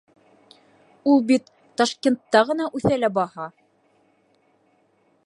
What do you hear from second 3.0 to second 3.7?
лә баһа!